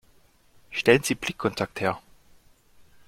Stellen 0.71 1.03
Sie 1.03 1.13
Blickkontakt 1.13 1.79
her. 1.79 2.01